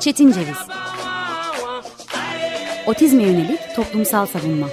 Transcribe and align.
Çetin 0.00 0.32
Ceviz 0.32 0.56
Otizme 2.86 3.22
yönelik 3.22 3.60
toplumsal 3.76 4.26
savunma 4.26 4.66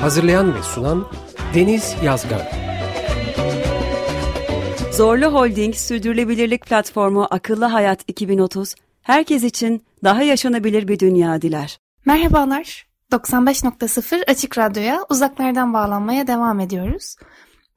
Hazırlayan 0.00 0.54
ve 0.54 0.62
sunan 0.62 1.06
Deniz 1.54 1.94
Yazgan 2.04 2.42
Zorlu 4.92 5.26
Holding 5.26 5.74
Sürdürülebilirlik 5.74 6.66
Platformu 6.66 7.26
Akıllı 7.30 7.64
Hayat 7.64 8.00
2030, 8.08 8.74
herkes 9.02 9.44
için 9.44 9.82
daha 10.04 10.22
yaşanabilir 10.22 10.88
bir 10.88 10.98
dünya 10.98 11.42
diler. 11.42 11.78
Merhabalar, 12.04 12.86
95.0 13.12 14.30
Açık 14.30 14.58
Radyo'ya 14.58 15.00
uzaklardan 15.08 15.74
bağlanmaya 15.74 16.26
devam 16.26 16.60
ediyoruz. 16.60 17.16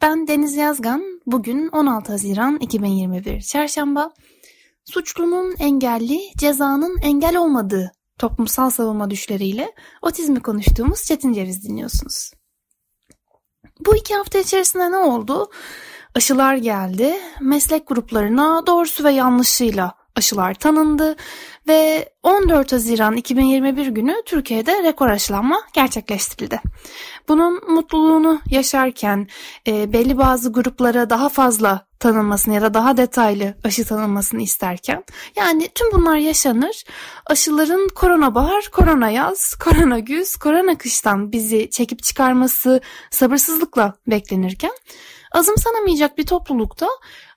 Ben 0.01 0.27
Deniz 0.27 0.55
Yazgan, 0.55 1.21
bugün 1.25 1.67
16 1.67 2.11
Haziran 2.11 2.57
2021 2.57 3.41
Çarşamba. 3.41 4.11
Suçlunun 4.85 5.55
engelli, 5.59 6.19
cezanın 6.37 6.97
engel 7.01 7.37
olmadığı 7.37 7.91
toplumsal 8.17 8.69
savunma 8.69 9.09
düşleriyle 9.09 9.71
otizmi 10.01 10.39
konuştuğumuz 10.39 11.03
Çetin 11.03 11.33
Ceviz 11.33 11.63
dinliyorsunuz. 11.63 12.31
Bu 13.85 13.95
iki 13.95 14.15
hafta 14.15 14.39
içerisinde 14.39 14.91
ne 14.91 14.97
oldu? 14.97 15.49
Aşılar 16.15 16.55
geldi, 16.55 17.17
meslek 17.41 17.87
gruplarına 17.87 18.67
doğrusu 18.67 19.03
ve 19.03 19.11
yanlışıyla 19.11 19.95
aşılar 20.15 20.53
tanındı 20.53 21.15
ve 21.67 22.09
14 22.23 22.71
Haziran 22.71 23.15
2021 23.15 23.87
günü 23.87 24.15
Türkiye'de 24.25 24.83
rekor 24.83 25.07
aşılanma 25.07 25.61
gerçekleştirildi. 25.73 26.61
Bunun 27.27 27.71
mutluluğunu 27.71 28.41
yaşarken 28.49 29.27
e, 29.67 29.93
belli 29.93 30.17
bazı 30.17 30.53
gruplara 30.53 31.09
daha 31.09 31.29
fazla 31.29 31.87
tanınmasını 31.99 32.53
ya 32.53 32.61
da 32.61 32.73
daha 32.73 32.97
detaylı 32.97 33.55
aşı 33.63 33.85
tanınmasını 33.85 34.41
isterken 34.41 35.03
yani 35.35 35.69
tüm 35.75 35.91
bunlar 35.91 36.17
yaşanır. 36.17 36.83
Aşıların 37.25 37.87
korona 37.95 38.35
bahar, 38.35 38.69
korona 38.71 39.09
yaz, 39.09 39.55
korona 39.55 39.99
güz, 39.99 40.35
korona 40.35 40.77
kıştan 40.77 41.31
bizi 41.31 41.69
çekip 41.69 42.03
çıkarması 42.03 42.81
sabırsızlıkla 43.11 43.93
beklenirken 44.07 44.71
azımsanamayacak 45.31 46.17
bir 46.17 46.25
toplulukta 46.25 46.87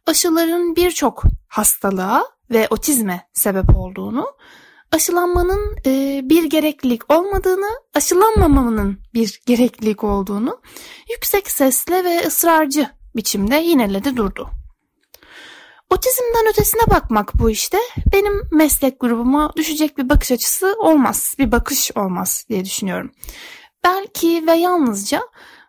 aşıların 0.07 0.77
birçok 0.77 1.23
hastalığa 1.49 2.40
ve 2.51 2.67
otizme 2.71 3.29
sebep 3.33 3.77
olduğunu, 3.77 4.27
aşılanmanın 4.93 5.77
e, 5.87 6.21
bir 6.25 6.45
gereklilik 6.45 7.13
olmadığını, 7.13 7.71
aşılanmamanın 7.95 8.99
bir 9.15 9.41
gereklilik 9.47 10.05
olduğunu 10.05 10.61
yüksek 11.11 11.51
sesle 11.51 12.05
ve 12.05 12.27
ısrarcı 12.27 12.91
biçimde 13.17 13.57
yineledi 13.57 14.17
durdu. 14.17 14.51
Otizmden 15.91 16.51
ötesine 16.51 16.83
bakmak 16.91 17.33
bu 17.35 17.51
işte 17.51 17.79
benim 18.13 18.43
meslek 18.53 19.01
grubuma 19.01 19.53
düşecek 19.57 19.99
bir 19.99 20.09
bakış 20.09 20.33
açısı 20.33 20.77
olmaz, 20.79 21.35
bir 21.39 21.53
bakış 21.53 21.91
olmaz 21.97 22.45
diye 22.49 22.65
düşünüyorum. 22.65 23.13
Belki 23.85 24.47
ve 24.47 24.53
yalnızca 24.53 25.23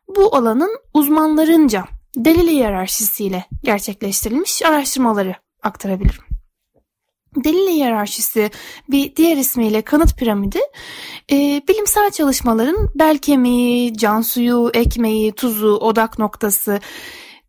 bu 0.08 0.36
alanın 0.36 0.80
uzmanlarınca 0.94 1.86
delil 2.16 2.48
hiyerarşisiyle 2.48 3.46
gerçekleştirilmiş 3.64 4.62
araştırmaları 4.66 5.36
aktarabilirim. 5.64 6.31
Delil 7.36 7.68
hiyerarşisi 7.68 8.52
bir 8.90 9.16
diğer 9.16 9.38
ismiyle 9.38 9.82
kanıt 9.82 10.18
piramidi. 10.18 10.60
E, 11.32 11.62
bilimsel 11.68 12.12
çalışmaların 12.12 12.90
bel 12.96 13.18
kemiği, 13.18 13.98
can 13.98 14.22
suyu, 14.22 14.72
ekmeği, 14.74 15.32
tuzu, 15.32 15.78
odak 15.78 16.20
noktası. 16.20 16.80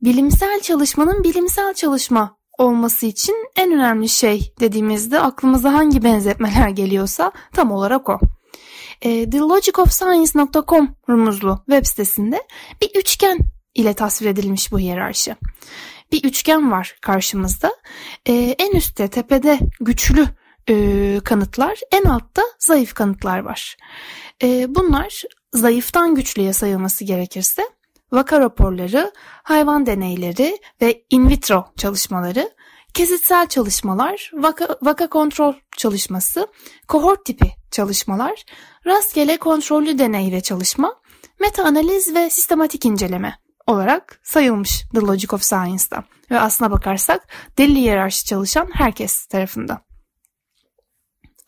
Bilimsel 0.02 0.60
çalışmanın 0.60 1.24
bilimsel 1.24 1.74
çalışma 1.74 2.36
olması 2.58 3.06
için 3.06 3.36
en 3.56 3.72
önemli 3.72 4.08
şey 4.08 4.54
dediğimizde 4.60 5.20
aklımıza 5.20 5.72
hangi 5.72 6.04
benzetmeler 6.04 6.68
geliyorsa 6.68 7.32
tam 7.52 7.72
olarak 7.72 8.08
o. 8.08 8.18
E, 9.02 9.30
TheLogicOfScience.com 9.30 10.96
rumuzlu 11.08 11.58
web 11.66 11.86
sitesinde 11.86 12.42
bir 12.82 12.90
üçgen 13.00 13.38
ile 13.74 13.94
tasvir 13.94 14.26
edilmiş 14.26 14.72
bu 14.72 14.78
hiyerarşi 14.78 15.36
bir 16.12 16.24
üçgen 16.24 16.70
var 16.70 16.96
karşımızda. 17.00 17.76
E, 18.26 18.32
en 18.58 18.76
üstte 18.76 19.08
tepede 19.08 19.58
güçlü 19.80 20.26
e, 20.68 21.20
kanıtlar, 21.24 21.78
en 21.92 22.04
altta 22.04 22.42
zayıf 22.58 22.94
kanıtlar 22.94 23.38
var. 23.38 23.76
E, 24.42 24.74
bunlar 24.74 25.22
zayıftan 25.52 26.14
güçlüye 26.14 26.52
sayılması 26.52 27.04
gerekirse 27.04 27.62
vaka 28.12 28.40
raporları, 28.40 29.12
hayvan 29.42 29.86
deneyleri 29.86 30.58
ve 30.82 31.04
in 31.10 31.28
vitro 31.28 31.64
çalışmaları, 31.76 32.50
kesitsel 32.94 33.46
çalışmalar, 33.46 34.30
vaka, 34.34 34.76
vaka 34.82 35.06
kontrol 35.06 35.54
çalışması, 35.76 36.46
kohort 36.88 37.24
tipi 37.24 37.50
çalışmalar, 37.70 38.44
rastgele 38.86 39.36
kontrollü 39.36 39.98
deney 39.98 40.32
ve 40.32 40.40
çalışma, 40.40 40.94
meta 41.40 41.64
analiz 41.64 42.14
ve 42.14 42.30
sistematik 42.30 42.84
inceleme 42.84 43.38
olarak 43.66 44.20
sayılmış 44.22 44.84
The 44.94 45.00
Logic 45.00 45.34
of 45.34 45.42
Science'da. 45.42 46.04
Ve 46.30 46.40
aslına 46.40 46.70
bakarsak 46.70 47.28
deli 47.58 47.74
hiyerarşi 47.74 48.24
çalışan 48.24 48.68
herkes 48.72 49.26
tarafından. 49.26 49.78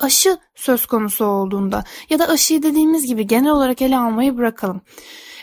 Aşı 0.00 0.38
söz 0.54 0.86
konusu 0.86 1.24
olduğunda 1.24 1.84
ya 2.10 2.18
da 2.18 2.28
aşıyı 2.28 2.62
dediğimiz 2.62 3.06
gibi 3.06 3.26
genel 3.26 3.50
olarak 3.50 3.82
ele 3.82 3.98
almayı 3.98 4.36
bırakalım. 4.36 4.80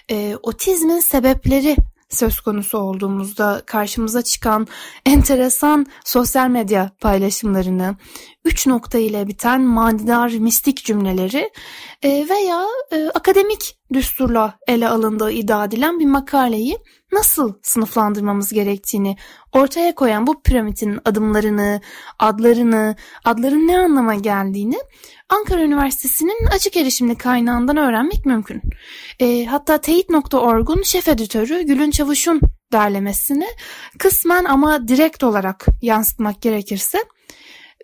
E, 0.09 0.35
otizmin 0.43 0.99
sebepleri 0.99 1.75
söz 2.11 2.39
konusu 2.39 2.77
olduğumuzda 2.77 3.61
karşımıza 3.65 4.21
çıkan 4.21 4.67
enteresan 5.05 5.85
sosyal 6.05 6.47
medya 6.49 6.91
paylaşımlarını, 7.01 7.95
üç 8.45 8.67
nokta 8.67 8.97
ile 8.97 9.27
biten 9.27 9.61
manidar 9.61 10.29
mistik 10.29 10.83
cümleleri 10.83 11.49
e, 12.03 12.09
veya 12.29 12.65
e, 12.91 13.09
akademik 13.09 13.77
düsturla 13.93 14.59
ele 14.67 14.89
alındığı 14.89 15.31
iddia 15.31 15.65
edilen 15.65 15.99
bir 15.99 16.05
makaleyi 16.05 16.77
nasıl 17.11 17.53
sınıflandırmamız 17.63 18.53
gerektiğini 18.53 19.17
ortaya 19.51 19.95
koyan 19.95 20.27
bu 20.27 20.41
piramidin 20.41 20.99
adımlarını, 21.05 21.81
adlarını, 22.19 22.95
adların 23.25 23.67
ne 23.67 23.77
anlama 23.77 24.15
geldiğini 24.15 24.79
Ankara 25.29 25.61
Üniversitesi'nin 25.61 26.45
açık 26.45 26.77
erişimli 26.77 27.15
kaynağından 27.15 27.77
öğrenmek 27.77 28.25
mümkün. 28.25 28.61
E, 29.19 29.45
hatta 29.45 29.77
teyit.org'un 29.77 30.81
şef 30.83 31.07
editörü 31.07 31.61
Gülün 31.61 31.91
Çavuş'un 31.91 32.41
derlemesini 32.71 33.47
kısmen 33.99 34.45
ama 34.45 34.87
direkt 34.87 35.23
olarak 35.23 35.65
yansıtmak 35.81 36.41
gerekirse 36.41 36.97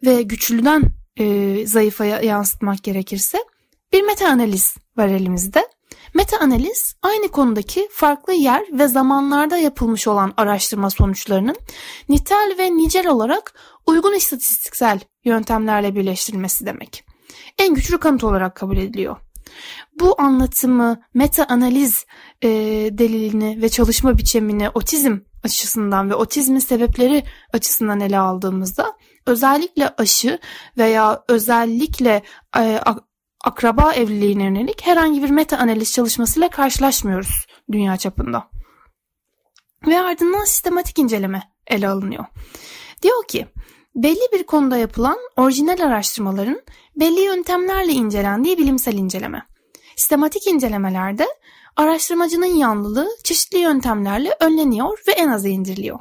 ve 0.05 0.21
güçlüden 0.21 0.83
e, 1.19 1.67
zayıfa 1.67 2.05
yansıtmak 2.05 2.83
gerekirse 2.83 3.37
bir 3.93 4.01
meta 4.01 4.27
analiz 4.27 4.77
var 4.97 5.07
elimizde. 5.07 5.76
Meta 6.17 6.37
analiz 6.39 6.95
aynı 7.01 7.27
konudaki 7.27 7.87
farklı 7.91 8.33
yer 8.33 8.63
ve 8.71 8.87
zamanlarda 8.87 9.57
yapılmış 9.57 10.07
olan 10.07 10.33
araştırma 10.37 10.89
sonuçlarının 10.89 11.55
nitel 12.09 12.55
ve 12.59 12.77
nicel 12.77 13.07
olarak 13.07 13.53
uygun 13.85 14.15
istatistiksel 14.15 14.99
yöntemlerle 15.25 15.95
birleştirilmesi 15.95 16.65
demek. 16.65 17.03
En 17.57 17.73
güçlü 17.73 17.97
kanıt 17.97 18.23
olarak 18.23 18.55
kabul 18.55 18.77
ediliyor. 18.77 19.17
Bu 19.99 20.21
anlatımı, 20.21 21.01
meta 21.13 21.45
analiz 21.49 22.05
e, 22.41 22.49
delilini 22.91 23.61
ve 23.61 23.69
çalışma 23.69 24.17
biçimini 24.17 24.69
otizm 24.69 25.17
açısından 25.43 26.09
ve 26.09 26.15
otizmin 26.15 26.59
sebepleri 26.59 27.23
açısından 27.53 27.99
ele 27.99 28.19
aldığımızda 28.19 28.93
özellikle 29.25 29.89
aşı 29.97 30.39
veya 30.77 31.23
özellikle 31.27 32.23
e, 32.57 32.81
akraba 33.43 33.93
evliliğine 33.93 34.43
yönelik 34.43 34.87
herhangi 34.87 35.23
bir 35.23 35.29
meta 35.29 35.57
analiz 35.57 35.93
çalışmasıyla 35.93 36.49
karşılaşmıyoruz 36.49 37.47
dünya 37.71 37.97
çapında. 37.97 38.49
Ve 39.87 39.99
ardından 39.99 40.45
sistematik 40.45 40.99
inceleme 40.99 41.43
ele 41.67 41.89
alınıyor. 41.89 42.25
Diyor 43.01 43.27
ki 43.27 43.47
belli 43.95 44.31
bir 44.33 44.43
konuda 44.43 44.77
yapılan 44.77 45.17
orijinal 45.35 45.79
araştırmaların 45.79 46.61
belli 46.95 47.21
yöntemlerle 47.21 47.91
incelendiği 47.91 48.57
bilimsel 48.57 48.93
inceleme. 48.93 49.45
Sistematik 49.95 50.47
incelemelerde 50.47 51.27
araştırmacının 51.75 52.45
yanlılığı 52.45 53.09
çeşitli 53.23 53.57
yöntemlerle 53.57 54.35
önleniyor 54.39 55.03
ve 55.07 55.11
en 55.11 55.27
aza 55.27 55.47
indiriliyor. 55.47 55.99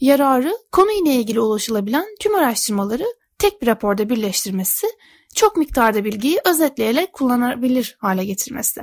Yararı 0.00 0.58
konu 0.72 0.92
ile 0.92 1.14
ilgili 1.14 1.40
ulaşılabilen 1.40 2.06
tüm 2.20 2.34
araştırmaları 2.34 3.06
tek 3.38 3.62
bir 3.62 3.66
raporda 3.66 4.10
birleştirmesi 4.10 4.86
çok 5.34 5.56
miktarda 5.56 6.04
bilgiyi 6.04 6.40
özetleyerek 6.44 7.12
kullanabilir 7.12 7.96
hale 8.00 8.24
getirmesi. 8.24 8.80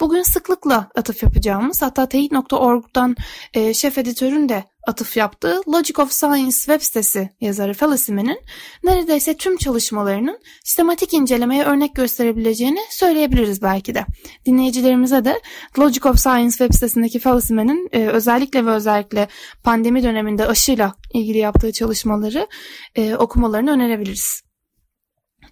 Bugün 0.00 0.22
sıklıkla 0.22 0.88
atıf 0.94 1.22
yapacağımız 1.22 1.82
hatta 1.82 2.08
teyit.org'dan 2.08 3.16
e, 3.54 3.74
şef 3.74 3.98
editörün 3.98 4.48
de 4.48 4.64
atıf 4.86 5.16
yaptığı 5.16 5.60
Logic 5.68 6.02
of 6.02 6.12
Science 6.12 6.56
web 6.56 6.80
sitesi 6.80 7.30
yazarı 7.40 7.74
Felisime'nin 7.74 8.40
neredeyse 8.84 9.36
tüm 9.36 9.56
çalışmalarının 9.56 10.38
sistematik 10.64 11.14
incelemeye 11.14 11.64
örnek 11.64 11.94
gösterebileceğini 11.94 12.80
söyleyebiliriz 12.90 13.62
belki 13.62 13.94
de. 13.94 14.06
Dinleyicilerimize 14.46 15.24
de 15.24 15.40
Logic 15.78 16.08
of 16.08 16.18
Science 16.18 16.56
web 16.56 16.72
sitesindeki 16.72 17.18
Felisime'nin 17.18 17.88
e, 17.92 18.06
özellikle 18.06 18.66
ve 18.66 18.70
özellikle 18.70 19.28
pandemi 19.64 20.02
döneminde 20.02 20.46
aşıyla 20.46 20.94
ilgili 21.14 21.38
yaptığı 21.38 21.72
çalışmaları 21.72 22.46
e, 22.94 23.14
okumalarını 23.16 23.70
önerebiliriz. 23.70 24.45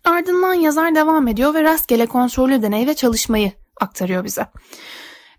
Ardından 0.05 0.55
yazar 0.55 0.95
devam 0.95 1.29
ediyor 1.29 1.55
ve 1.55 1.63
rastgele 1.63 2.07
kontrollü 2.07 2.63
deney 2.63 2.87
ve 2.87 2.95
çalışmayı 2.95 3.53
aktarıyor 3.81 4.25
bize. 4.25 4.47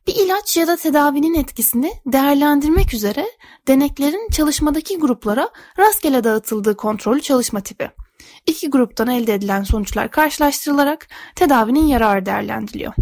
Bir 0.07 0.15
ilaç 0.15 0.57
ya 0.57 0.67
da 0.67 0.75
tedavinin 0.75 1.33
etkisini 1.33 1.93
değerlendirmek 2.05 2.93
üzere 2.93 3.25
deneklerin 3.67 4.29
çalışmadaki 4.29 4.99
gruplara 4.99 5.49
rastgele 5.79 6.23
dağıtıldığı 6.23 6.77
kontrollü 6.77 7.21
çalışma 7.21 7.61
tipi. 7.61 7.91
İki 8.47 8.69
gruptan 8.69 9.07
elde 9.07 9.33
edilen 9.33 9.63
sonuçlar 9.63 10.11
karşılaştırılarak 10.11 11.07
tedavinin 11.35 11.87
yararı 11.87 12.25
değerlendiriliyor. 12.25 12.93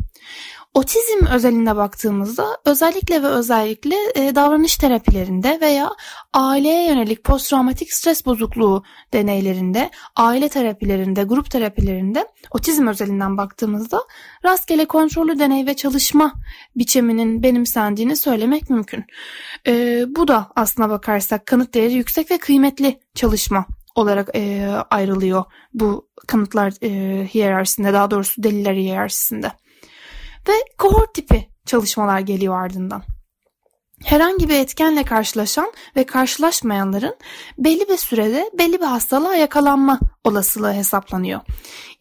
Otizm 0.73 1.25
özelinde 1.33 1.75
baktığımızda 1.75 2.57
özellikle 2.65 3.23
ve 3.23 3.27
özellikle 3.27 3.95
e, 4.15 4.35
davranış 4.35 4.77
terapilerinde 4.77 5.59
veya 5.61 5.91
aileye 6.33 6.87
yönelik 6.87 7.23
posttraumatik 7.23 7.93
stres 7.93 8.25
bozukluğu 8.25 8.83
deneylerinde, 9.13 9.89
aile 10.15 10.49
terapilerinde, 10.49 11.23
grup 11.23 11.51
terapilerinde 11.51 12.27
otizm 12.51 12.87
özelinden 12.87 13.37
baktığımızda 13.37 14.03
rastgele 14.45 14.85
kontrollü 14.85 15.39
deney 15.39 15.65
ve 15.65 15.73
çalışma 15.73 16.33
biçiminin 16.75 17.43
benimsendiğini 17.43 18.15
söylemek 18.15 18.69
mümkün. 18.69 19.05
E, 19.67 20.03
bu 20.07 20.27
da 20.27 20.51
aslına 20.55 20.89
bakarsak 20.89 21.45
kanıt 21.45 21.73
değeri 21.73 21.93
yüksek 21.93 22.31
ve 22.31 22.37
kıymetli 22.37 22.99
çalışma 23.15 23.65
olarak 23.95 24.29
e, 24.35 24.67
ayrılıyor 24.89 25.43
bu 25.73 26.09
kanıtlar 26.27 26.73
e, 26.81 26.89
hiyerarşisinde 27.27 27.93
daha 27.93 28.11
doğrusu 28.11 28.43
deliller 28.43 28.73
hiyerarşisinde 28.73 29.51
ve 30.47 30.53
kohort 30.77 31.13
tipi 31.13 31.49
çalışmalar 31.65 32.19
geliyor 32.19 32.63
ardından. 32.63 33.03
Herhangi 34.03 34.49
bir 34.49 34.59
etkenle 34.59 35.03
karşılaşan 35.03 35.71
ve 35.95 36.03
karşılaşmayanların 36.03 37.15
belli 37.57 37.89
bir 37.89 37.97
sürede 37.97 38.51
belli 38.57 38.79
bir 38.79 38.85
hastalığa 38.85 39.35
yakalanma 39.35 39.99
olasılığı 40.23 40.73
hesaplanıyor. 40.73 41.39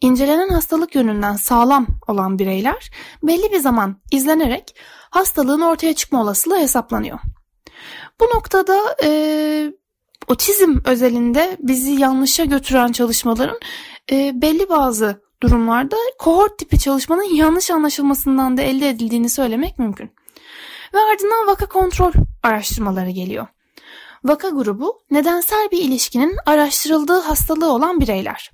İncelenen 0.01 0.49
hastalık 0.49 0.95
yönünden 0.95 1.35
sağlam 1.35 1.87
olan 2.07 2.39
bireyler 2.39 2.91
belli 3.23 3.51
bir 3.51 3.59
zaman 3.59 4.01
izlenerek 4.11 4.75
hastalığın 5.09 5.61
ortaya 5.61 5.93
çıkma 5.93 6.21
olasılığı 6.21 6.59
hesaplanıyor. 6.59 7.19
Bu 8.19 8.25
noktada 8.25 8.95
e, 9.03 9.71
otizm 10.27 10.77
özelinde 10.85 11.57
bizi 11.59 11.91
yanlışa 11.91 12.45
götüren 12.45 12.91
çalışmaların 12.91 13.59
e, 14.11 14.41
belli 14.41 14.69
bazı 14.69 15.22
durumlarda 15.43 15.95
kohort 16.19 16.57
tipi 16.57 16.79
çalışmanın 16.79 17.35
yanlış 17.35 17.71
anlaşılmasından 17.71 18.57
da 18.57 18.61
elde 18.61 18.89
edildiğini 18.89 19.29
söylemek 19.29 19.79
mümkün. 19.79 20.11
Ve 20.93 20.97
ardından 20.99 21.47
vaka 21.47 21.65
kontrol 21.65 22.11
araştırmaları 22.43 23.09
geliyor. 23.09 23.47
Vaka 24.23 24.49
grubu 24.49 24.99
nedensel 25.11 25.71
bir 25.71 25.77
ilişkinin 25.77 26.37
araştırıldığı 26.45 27.19
hastalığı 27.19 27.73
olan 27.73 27.99
bireyler. 27.99 28.51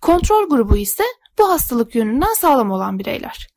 Kontrol 0.00 0.48
grubu 0.48 0.76
ise 0.76 1.04
bu 1.38 1.50
hastalık 1.50 1.94
yönünden 1.94 2.34
sağlam 2.34 2.70
olan 2.70 2.98
bireyler. 2.98 3.48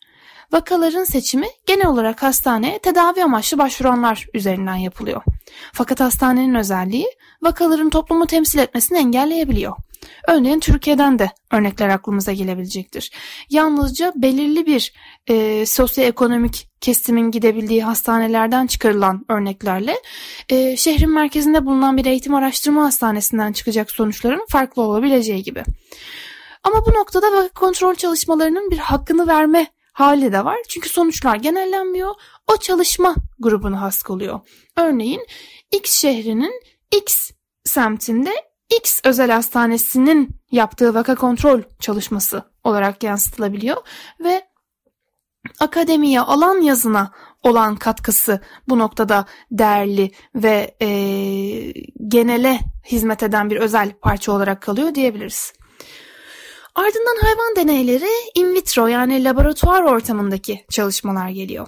Vakaların 0.51 1.04
seçimi 1.04 1.48
genel 1.65 1.88
olarak 1.88 2.24
hastaneye 2.24 2.80
tedavi 2.80 3.24
amaçlı 3.24 3.57
başvuranlar 3.57 4.27
üzerinden 4.33 4.75
yapılıyor. 4.75 5.21
Fakat 5.74 6.00
hastanenin 6.00 6.56
özelliği 6.56 7.07
vakaların 7.42 7.89
toplumu 7.89 8.27
temsil 8.27 8.60
etmesini 8.60 8.98
engelleyebiliyor. 8.98 9.75
Örneğin 10.27 10.59
Türkiye'den 10.59 11.19
de 11.19 11.31
örnekler 11.51 11.89
aklımıza 11.89 12.31
gelebilecektir. 12.31 13.11
Yalnızca 13.50 14.13
belirli 14.15 14.65
bir 14.65 14.94
e, 15.27 15.65
sosyoekonomik 15.65 16.69
kesimin 16.81 17.31
gidebildiği 17.31 17.83
hastanelerden 17.83 18.67
çıkarılan 18.67 19.25
örneklerle 19.29 19.95
e, 20.50 20.77
şehrin 20.77 21.11
merkezinde 21.11 21.65
bulunan 21.65 21.97
bir 21.97 22.05
eğitim 22.05 22.35
araştırma 22.35 22.83
hastanesinden 22.83 23.51
çıkacak 23.51 23.91
sonuçların 23.91 24.45
farklı 24.50 24.81
olabileceği 24.81 25.44
gibi. 25.44 25.63
Ama 26.63 26.85
bu 26.85 26.94
noktada 26.94 27.31
vaka 27.31 27.47
kontrol 27.47 27.95
çalışmalarının 27.95 28.71
bir 28.71 28.77
hakkını 28.77 29.27
verme 29.27 29.67
hali 29.94 30.31
de 30.31 30.45
var. 30.45 30.57
Çünkü 30.69 30.89
sonuçlar 30.89 31.35
genellenmiyor. 31.35 32.15
O 32.53 32.57
çalışma 32.57 33.15
grubunu 33.39 33.81
has 33.81 34.09
oluyor. 34.09 34.39
Örneğin 34.77 35.27
X 35.71 36.01
şehrinin 36.01 36.61
X 36.91 37.31
semtinde 37.63 38.33
X 38.69 39.00
özel 39.04 39.31
hastanesinin 39.31 40.30
yaptığı 40.51 40.94
vaka 40.94 41.15
kontrol 41.15 41.62
çalışması 41.80 42.44
olarak 42.63 43.04
yansıtılabiliyor 43.04 43.77
ve 44.24 44.42
akademiye 45.60 46.19
alan 46.19 46.62
yazına 46.62 47.12
olan 47.44 47.75
katkısı 47.75 48.42
bu 48.69 48.80
noktada 48.80 49.25
değerli 49.51 50.12
ve 50.36 50.75
e, 50.81 50.88
genele 52.07 52.60
hizmet 52.86 53.24
eden 53.24 53.50
bir 53.50 53.57
özel 53.57 53.92
parça 53.92 54.31
olarak 54.31 54.62
kalıyor 54.62 54.95
diyebiliriz. 54.95 55.54
Ardından 56.75 57.18
hayvan 57.21 57.56
deneyleri 57.56 58.10
in 58.36 58.54
vitro 58.54 58.88
yani 58.88 59.24
laboratuvar 59.24 59.81
ortamındaki 59.81 60.65
çalışmalar 60.69 61.30
geliyor. 61.30 61.68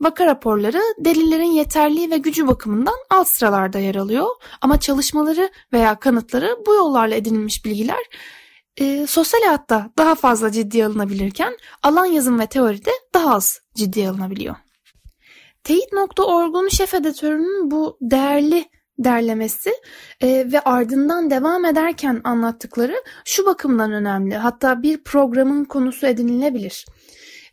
Vaka 0.00 0.26
raporları 0.26 0.82
delillerin 0.98 1.52
yeterliği 1.52 2.10
ve 2.10 2.18
gücü 2.18 2.48
bakımından 2.48 2.96
alt 3.10 3.28
sıralarda 3.28 3.78
yer 3.78 3.94
alıyor 3.94 4.26
ama 4.60 4.80
çalışmaları 4.80 5.50
veya 5.72 5.98
kanıtları 5.98 6.58
bu 6.66 6.74
yollarla 6.74 7.14
edinilmiş 7.14 7.64
bilgiler 7.64 8.04
e, 8.76 9.06
sosyal 9.06 9.40
hayatta 9.40 9.90
daha 9.98 10.14
fazla 10.14 10.52
ciddiye 10.52 10.86
alınabilirken 10.86 11.56
alan 11.82 12.06
yazım 12.06 12.40
ve 12.40 12.46
teoride 12.46 12.90
daha 13.14 13.34
az 13.34 13.60
ciddiye 13.74 14.08
alınabiliyor. 14.10 14.56
Teyit.org'un 15.64 16.68
şef 16.68 16.94
editörünün 16.94 17.70
bu 17.70 17.98
değerli 18.00 18.64
derlemesi 18.98 19.74
e, 20.20 20.52
ve 20.52 20.60
ardından 20.60 21.30
devam 21.30 21.64
ederken 21.64 22.20
anlattıkları 22.24 22.96
şu 23.24 23.46
bakımdan 23.46 23.92
önemli. 23.92 24.36
Hatta 24.36 24.82
bir 24.82 25.04
programın 25.04 25.64
konusu 25.64 26.06
edinilebilir. 26.06 26.86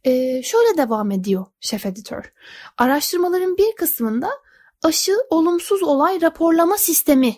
E, 0.03 0.43
şöyle 0.43 0.77
devam 0.77 1.11
ediyor 1.11 1.45
şef 1.59 1.85
editör. 1.85 2.33
Araştırmaların 2.77 3.57
bir 3.57 3.75
kısmında 3.75 4.29
aşı 4.83 5.13
olumsuz 5.29 5.83
olay 5.83 6.21
raporlama 6.21 6.77
sistemi 6.77 7.35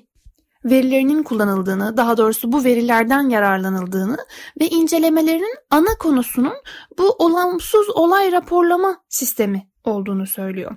verilerinin 0.66 1.24
kullanıldığını, 1.24 1.98
daha 1.98 2.18
doğrusu 2.18 2.52
bu 2.52 2.64
verilerden 2.64 3.30
yararlanıldığını 3.30 4.18
ve 4.62 4.68
incelemelerinin 4.68 5.56
ana 5.70 5.98
konusunun 6.00 6.54
bu 6.98 7.10
olumsuz 7.10 7.90
olay 7.90 8.32
raporlama 8.32 8.98
sistemi 9.10 9.68
olduğunu 9.88 10.28
söylüyor. 10.28 10.76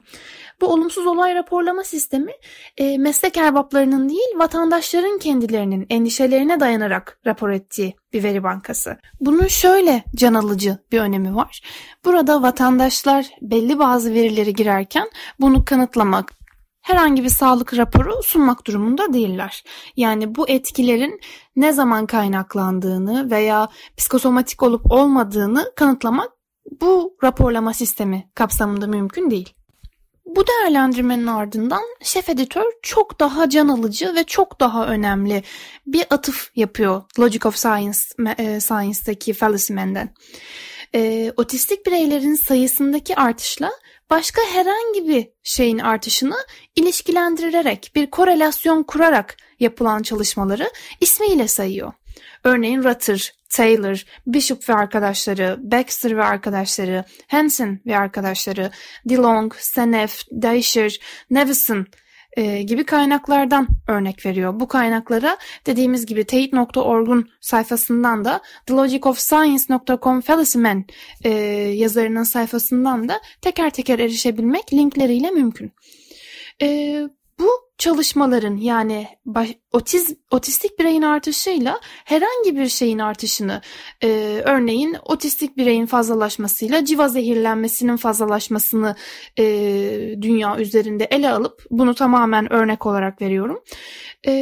Bu 0.61 0.67
olumsuz 0.67 1.07
olay 1.07 1.35
raporlama 1.35 1.85
sistemi 1.85 2.33
e, 2.77 2.99
meslek 2.99 3.37
erbaplarının 3.37 4.09
değil 4.09 4.39
vatandaşların 4.39 5.19
kendilerinin 5.19 5.87
endişelerine 5.91 6.61
dayanarak 6.61 7.21
rapor 7.27 7.51
ettiği 7.51 7.95
bir 8.13 8.23
veri 8.23 8.43
bankası. 8.43 8.97
Bunun 9.21 9.47
şöyle 9.47 10.05
can 10.17 10.35
alıcı 10.35 10.79
bir 10.93 11.01
önemi 11.01 11.37
var. 11.37 11.63
Burada 12.05 12.43
vatandaşlar 12.43 13.27
belli 13.41 13.79
bazı 13.79 14.15
verileri 14.15 14.55
girerken 14.55 15.09
bunu 15.41 15.65
kanıtlamak, 15.65 16.33
herhangi 16.81 17.25
bir 17.25 17.29
sağlık 17.29 17.77
raporu 17.77 18.23
sunmak 18.23 18.67
durumunda 18.67 19.13
değiller. 19.13 19.65
Yani 19.97 20.35
bu 20.35 20.49
etkilerin 20.49 21.21
ne 21.57 21.73
zaman 21.73 22.07
kaynaklandığını 22.07 23.31
veya 23.31 23.69
psikosomatik 23.97 24.63
olup 24.63 24.93
olmadığını 24.93 25.73
kanıtlamak 25.77 26.38
bu 26.81 27.17
raporlama 27.25 27.75
sistemi 27.75 28.31
kapsamında 28.35 28.87
mümkün 28.87 29.31
değil. 29.31 29.55
Bu 30.27 30.45
değerlendirmenin 30.47 31.27
ardından 31.27 31.83
şef 32.03 32.29
editör 32.29 32.65
çok 32.83 33.21
daha 33.21 33.49
can 33.49 33.69
alıcı 33.69 34.15
ve 34.15 34.25
çok 34.25 34.61
daha 34.61 34.87
önemli 34.87 35.43
bir 35.87 36.07
atıf 36.11 36.51
yapıyor 36.57 37.03
Logic 37.19 37.49
of 37.49 37.57
Science 37.57 37.99
e, 38.39 38.61
Science'daki 38.61 39.33
Feliciman'den. 39.33 40.15
E, 40.95 41.33
otistik 41.37 41.87
bireylerin 41.87 42.35
sayısındaki 42.35 43.17
artışla 43.17 43.71
başka 44.11 44.43
herhangi 44.43 45.09
bir 45.09 45.29
şeyin 45.43 45.79
artışını 45.79 46.37
ilişkilendirilerek 46.77 47.93
bir 47.95 48.11
korelasyon 48.11 48.83
kurarak 48.83 49.37
yapılan 49.61 50.03
çalışmaları 50.03 50.71
ismiyle 51.01 51.49
sayıyor. 51.49 51.93
Örneğin 52.45 52.85
Rutter, 52.85 53.33
Taylor, 53.51 54.05
Bishop 54.27 54.69
ve 54.69 54.75
arkadaşları, 54.75 55.57
Baxter 55.61 56.17
ve 56.17 56.25
arkadaşları, 56.25 57.05
Hansen 57.29 57.81
ve 57.87 57.99
arkadaşları, 57.99 58.71
DeLong, 59.09 59.55
Senef, 59.55 60.23
Deisher, 60.31 60.99
Nevison 61.31 61.87
e, 62.39 62.63
gibi 62.63 62.85
kaynaklardan 62.85 63.69
örnek 63.89 64.27
veriyor. 64.27 64.61
Bu 64.61 64.69
kaynaklara 64.69 65.39
dediğimiz 65.67 66.07
gibi 66.07 66.25
teyit.org'un 66.25 67.31
sayfasından 67.41 68.25
da 68.25 68.41
thelogicofscience.com 68.67 70.21
Felicimen 70.21 70.85
e, 71.25 71.31
yazarının 71.75 72.23
sayfasından 72.23 73.09
da 73.09 73.21
teker 73.41 73.71
teker 73.71 73.99
erişebilmek 73.99 74.73
linkleriyle 74.73 75.31
mümkün. 75.31 75.73
E, 76.63 77.01
bu 77.39 77.69
çalışmaların 77.79 78.57
yani 78.57 79.09
otiz, 79.73 80.17
otistik 80.31 80.79
bireyin 80.79 81.03
artışıyla 81.03 81.81
herhangi 82.05 82.57
bir 82.57 82.69
şeyin 82.69 82.99
artışını 82.99 83.61
e, 84.03 84.09
örneğin 84.45 84.97
otistik 85.05 85.57
bireyin 85.57 85.87
fazlalaşmasıyla 85.87 86.85
civa 86.85 87.09
zehirlenmesinin 87.09 87.97
fazlalaşmasını 87.97 88.97
e, 89.39 89.45
dünya 90.23 90.59
üzerinde 90.59 91.05
ele 91.05 91.31
alıp 91.31 91.63
bunu 91.71 91.95
tamamen 91.95 92.53
örnek 92.53 92.87
olarak 92.87 93.23
veriyorum. 93.23 93.63
E, 94.27 94.33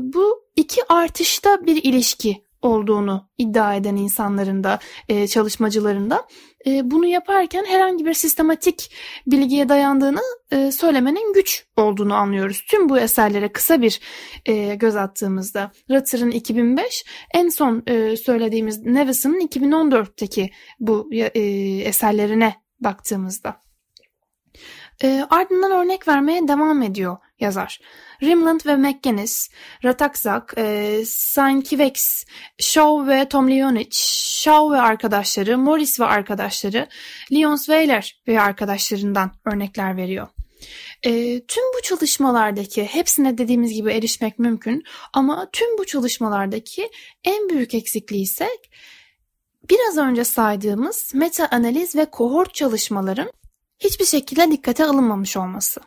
bu 0.00 0.44
iki 0.56 0.80
artışta 0.88 1.66
bir 1.66 1.84
ilişki 1.84 2.44
olduğunu 2.62 3.28
iddia 3.38 3.74
eden 3.74 3.96
insanların 3.96 4.64
da 4.64 4.78
e, 5.08 5.26
çalışmacıların 5.26 6.10
da 6.10 6.26
e, 6.66 6.90
bunu 6.90 7.06
yaparken 7.06 7.64
herhangi 7.64 8.06
bir 8.06 8.14
sistematik 8.14 8.92
bilgiye 9.26 9.68
dayandığını 9.68 10.20
e, 10.50 10.72
söylemenin 10.72 11.32
güç 11.32 11.66
olduğunu 11.76 12.14
anlıyoruz. 12.14 12.64
Tüm 12.68 12.88
bu 12.88 12.98
eserlere 12.98 13.52
kısa 13.52 13.82
bir 13.82 14.00
e, 14.46 14.74
göz 14.74 14.96
attığımızda 14.96 15.72
Rutter'ın 15.90 16.30
2005 16.30 17.04
en 17.34 17.48
son 17.48 17.82
söylediğimiz 18.16 18.86
Nevison'ın 18.86 19.46
2014'teki 19.46 20.50
bu 20.80 21.10
eserlerine 21.84 22.54
baktığımızda. 22.80 23.63
E, 25.02 25.26
ardından 25.30 25.72
örnek 25.72 26.08
vermeye 26.08 26.48
devam 26.48 26.82
ediyor 26.82 27.16
yazar. 27.40 27.80
Rimland 28.22 28.60
ve 28.66 28.76
McGinnis, 28.76 29.50
Ratakzak, 29.84 30.54
e, 30.56 31.02
Sankivex, 31.06 32.24
Shaw 32.58 33.14
ve 33.14 33.28
Tomljonic, 33.28 33.88
Shaw 34.42 34.76
ve 34.76 34.80
arkadaşları, 34.80 35.58
Morris 35.58 36.00
ve 36.00 36.04
arkadaşları, 36.04 36.86
Leon 37.32 37.56
Weiler 37.56 38.22
ve 38.28 38.40
arkadaşlarından 38.40 39.32
örnekler 39.44 39.96
veriyor. 39.96 40.28
E, 41.02 41.40
tüm 41.46 41.64
bu 41.78 41.82
çalışmalardaki 41.82 42.84
hepsine 42.84 43.38
dediğimiz 43.38 43.72
gibi 43.72 43.92
erişmek 43.92 44.38
mümkün 44.38 44.82
ama 45.12 45.48
tüm 45.52 45.78
bu 45.78 45.86
çalışmalardaki 45.86 46.90
en 47.24 47.48
büyük 47.48 47.74
eksikliği 47.74 48.22
ise 48.22 48.48
biraz 49.70 49.98
önce 49.98 50.24
saydığımız 50.24 51.12
meta 51.14 51.48
analiz 51.50 51.96
ve 51.96 52.04
kohort 52.04 52.54
çalışmaların 52.54 53.30
hiçbir 53.84 54.04
şekilde 54.04 54.50
dikkate 54.50 54.84
alınmamış 54.84 55.36
olması. 55.36 55.80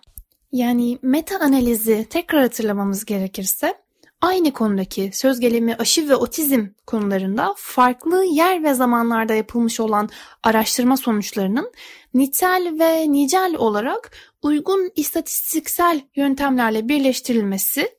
Yani 0.51 0.98
meta 1.01 1.39
analizi 1.39 2.08
tekrar 2.10 2.42
hatırlamamız 2.42 3.06
gerekirse 3.06 3.74
aynı 4.22 4.51
konudaki 4.54 5.12
söz 5.13 5.39
gelimi 5.39 5.75
aşı 5.75 6.10
ve 6.10 6.16
otizm 6.16 6.68
konularında 6.88 7.54
farklı 7.58 8.25
yer 8.25 8.63
ve 8.63 8.74
zamanlarda 8.74 9.34
yapılmış 9.34 9.80
olan 9.80 10.10
araştırma 10.44 10.98
sonuçlarının 10.98 11.72
nitel 12.13 12.75
ve 12.80 13.12
nicel 13.12 13.56
olarak 13.58 14.12
uygun 14.42 14.92
istatistiksel 14.96 16.01
yöntemlerle 16.16 16.89
birleştirilmesi 16.89 17.98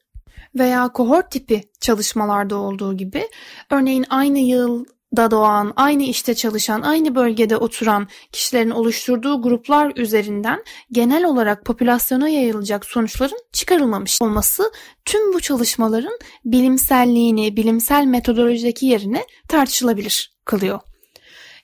veya 0.54 0.88
kohort 0.88 1.30
tipi 1.30 1.62
çalışmalarda 1.80 2.56
olduğu 2.56 2.96
gibi 2.96 3.28
örneğin 3.70 4.06
aynı 4.10 4.38
yıl 4.38 4.84
da 5.16 5.30
doğan, 5.30 5.72
aynı 5.76 6.02
işte 6.02 6.34
çalışan, 6.34 6.82
aynı 6.82 7.14
bölgede 7.14 7.56
oturan 7.56 8.08
kişilerin 8.32 8.70
oluşturduğu 8.70 9.42
gruplar 9.42 9.92
üzerinden 9.96 10.64
genel 10.92 11.24
olarak 11.24 11.64
popülasyona 11.64 12.28
yayılacak 12.28 12.86
sonuçların 12.86 13.38
çıkarılmamış 13.52 14.22
olması 14.22 14.72
tüm 15.04 15.32
bu 15.32 15.40
çalışmaların 15.40 16.18
bilimselliğini, 16.44 17.56
bilimsel 17.56 18.04
metodolojideki 18.04 18.86
yerini 18.86 19.24
tartışılabilir 19.48 20.32
kılıyor. 20.44 20.80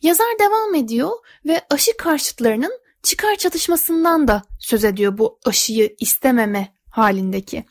Yazar 0.03 0.39
devam 0.41 0.75
ediyor 0.75 1.11
ve 1.47 1.61
aşı 1.71 1.97
karşıtlarının 1.97 2.73
çıkar 3.03 3.37
çatışmasından 3.37 4.29
da 4.29 4.43
söz 4.61 4.85
ediyor 4.85 5.19
bu 5.19 5.39
aşıyı 5.45 5.95
istememe 6.01 6.75
halindeki. 6.91 7.65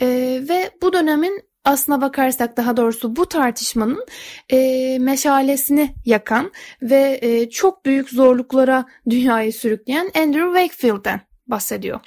Ee, 0.00 0.06
ve 0.48 0.70
bu 0.82 0.92
dönemin 0.92 1.51
aslına 1.64 2.00
bakarsak 2.00 2.56
daha 2.56 2.76
doğrusu 2.76 3.16
bu 3.16 3.26
tartışmanın 3.26 4.06
e, 4.52 4.98
meşalesini 5.00 5.94
yakan 6.04 6.52
ve 6.82 7.18
e, 7.22 7.50
çok 7.50 7.84
büyük 7.84 8.10
zorluklara 8.10 8.86
dünyayı 9.10 9.52
sürükleyen 9.52 10.10
Andrew 10.14 10.60
Wakefield'den 10.60 11.20
bahsediyor. 11.46 12.00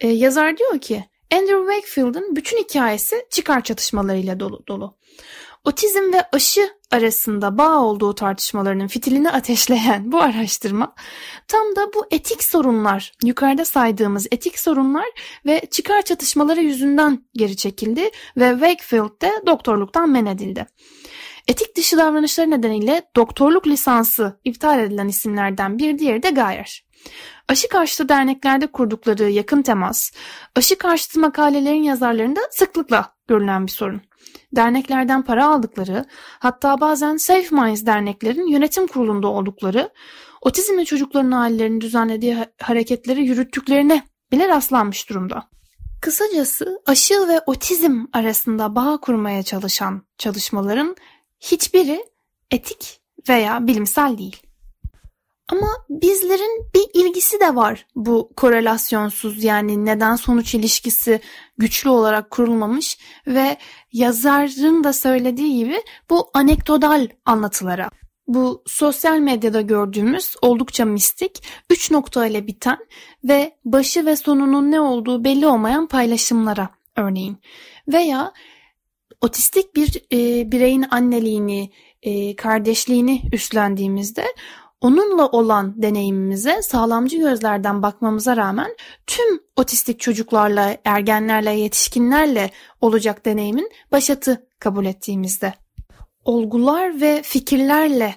E, 0.00 0.08
yazar 0.08 0.56
diyor 0.58 0.78
ki 0.78 1.04
Andrew 1.32 1.74
Wakefield'ın 1.74 2.36
bütün 2.36 2.58
hikayesi 2.58 3.26
çıkar 3.30 3.64
çatışmalarıyla 3.64 4.40
dolu. 4.40 4.66
dolu. 4.68 4.96
Otizm 5.64 6.12
ve 6.12 6.22
aşı 6.32 6.77
arasında 6.90 7.58
bağ 7.58 7.78
olduğu 7.78 8.14
tartışmalarının 8.14 8.86
fitilini 8.86 9.30
ateşleyen 9.30 10.12
bu 10.12 10.20
araştırma 10.20 10.94
tam 11.48 11.76
da 11.76 11.92
bu 11.94 12.06
etik 12.10 12.44
sorunlar, 12.44 13.12
yukarıda 13.24 13.64
saydığımız 13.64 14.26
etik 14.30 14.58
sorunlar 14.58 15.06
ve 15.46 15.62
çıkar 15.70 16.02
çatışmaları 16.02 16.60
yüzünden 16.60 17.24
geri 17.34 17.56
çekildi 17.56 18.10
ve 18.36 18.50
Wakefield 18.50 19.22
de 19.22 19.32
doktorluktan 19.46 20.10
men 20.10 20.26
edildi. 20.26 20.66
Etik 21.48 21.76
dışı 21.76 21.98
davranışları 21.98 22.50
nedeniyle 22.50 23.02
doktorluk 23.16 23.66
lisansı 23.66 24.40
iptal 24.44 24.80
edilen 24.80 25.08
isimlerden 25.08 25.78
bir 25.78 25.98
diğeri 25.98 26.22
de 26.22 26.30
Gayer. 26.30 26.88
Aşı 27.48 27.68
karşıtı 27.68 28.08
derneklerde 28.08 28.66
kurdukları 28.66 29.30
yakın 29.30 29.62
temas, 29.62 30.10
aşı 30.56 30.78
karşıtı 30.78 31.20
makalelerin 31.20 31.82
yazarlarında 31.82 32.40
sıklıkla 32.50 33.17
görülen 33.28 33.66
bir 33.66 33.72
sorun 33.72 34.00
derneklerden 34.56 35.22
para 35.22 35.48
aldıkları, 35.48 36.04
hatta 36.38 36.80
bazen 36.80 37.16
Safe 37.16 37.56
Minds 37.56 37.86
derneklerin 37.86 38.46
yönetim 38.46 38.86
kurulunda 38.86 39.28
oldukları, 39.28 39.90
otizmli 40.40 40.84
çocukların 40.84 41.30
ailelerinin 41.30 41.80
düzenlediği 41.80 42.36
hareketleri 42.60 43.24
yürüttüklerine 43.24 44.02
bile 44.32 44.48
rastlanmış 44.48 45.10
durumda. 45.10 45.48
Kısacası 46.00 46.82
aşı 46.86 47.28
ve 47.28 47.40
otizm 47.46 48.04
arasında 48.12 48.74
bağ 48.74 48.98
kurmaya 49.02 49.42
çalışan 49.42 50.02
çalışmaların 50.18 50.96
hiçbiri 51.40 52.04
etik 52.50 53.00
veya 53.28 53.66
bilimsel 53.66 54.18
değil. 54.18 54.47
Ama 55.48 55.68
bizlerin 55.90 56.70
bir 56.74 57.00
ilgisi 57.00 57.40
de 57.40 57.54
var 57.54 57.86
bu 57.96 58.32
korelasyonsuz 58.36 59.44
yani 59.44 59.84
neden 59.84 60.16
sonuç 60.16 60.54
ilişkisi 60.54 61.20
güçlü 61.58 61.90
olarak 61.90 62.30
kurulmamış 62.30 62.98
ve 63.26 63.56
yazarın 63.92 64.84
da 64.84 64.92
söylediği 64.92 65.56
gibi 65.56 65.82
bu 66.10 66.30
anekdotal 66.34 67.08
anlatılara. 67.24 67.90
Bu 68.26 68.62
sosyal 68.66 69.18
medyada 69.18 69.60
gördüğümüz 69.60 70.34
oldukça 70.42 70.84
mistik, 70.84 71.42
üç 71.70 71.90
nokta 71.90 72.26
ile 72.26 72.46
biten 72.46 72.78
ve 73.24 73.56
başı 73.64 74.06
ve 74.06 74.16
sonunun 74.16 74.70
ne 74.70 74.80
olduğu 74.80 75.24
belli 75.24 75.46
olmayan 75.46 75.86
paylaşımlara 75.86 76.68
örneğin. 76.96 77.38
Veya 77.88 78.32
otistik 79.20 79.76
bir 79.76 80.02
e, 80.12 80.52
bireyin 80.52 80.86
anneliğini, 80.90 81.70
e, 82.02 82.36
kardeşliğini 82.36 83.22
üstlendiğimizde 83.32 84.24
Onunla 84.80 85.28
olan 85.28 85.82
deneyimimize 85.82 86.62
sağlamcı 86.62 87.18
gözlerden 87.18 87.82
bakmamıza 87.82 88.36
rağmen 88.36 88.76
tüm 89.06 89.40
otistik 89.56 90.00
çocuklarla, 90.00 90.76
ergenlerle, 90.84 91.50
yetişkinlerle 91.50 92.50
olacak 92.80 93.24
deneyimin 93.24 93.70
başatı 93.92 94.46
kabul 94.58 94.86
ettiğimizde. 94.86 95.54
Olgular 96.24 97.00
ve 97.00 97.22
fikirlerle 97.22 98.14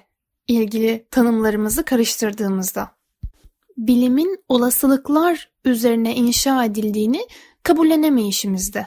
ilgili 0.48 1.06
tanımlarımızı 1.10 1.84
karıştırdığımızda. 1.84 2.90
Bilimin 3.76 4.44
olasılıklar 4.48 5.50
üzerine 5.64 6.14
inşa 6.14 6.64
edildiğini 6.64 7.26
kabullenemeyişimizde. 7.62 8.86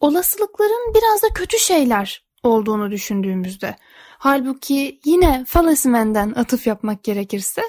Olasılıkların 0.00 0.94
biraz 0.94 1.22
da 1.22 1.34
kötü 1.34 1.58
şeyler 1.58 2.24
olduğunu 2.42 2.90
düşündüğümüzde 2.90 3.76
Halbuki 4.22 5.00
yine 5.04 5.44
Fallacyman'den 5.48 6.32
atıf 6.36 6.66
yapmak 6.66 7.04
gerekirse 7.04 7.62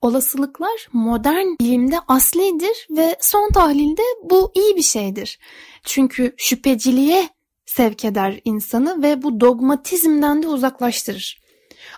olasılıklar 0.00 0.88
modern 0.92 1.46
bilimde 1.60 1.96
aslidir 2.08 2.86
ve 2.90 3.16
son 3.20 3.50
tahlilde 3.50 4.02
bu 4.22 4.52
iyi 4.54 4.76
bir 4.76 4.82
şeydir. 4.82 5.38
Çünkü 5.84 6.34
şüpheciliğe 6.36 7.28
sevk 7.64 8.04
eder 8.04 8.40
insanı 8.44 9.02
ve 9.02 9.22
bu 9.22 9.40
dogmatizmden 9.40 10.42
de 10.42 10.48
uzaklaştırır. 10.48 11.40